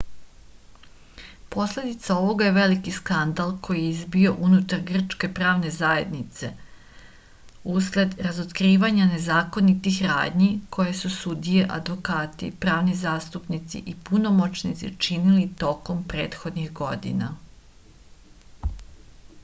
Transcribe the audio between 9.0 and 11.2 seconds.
nezakonitih radnji koje su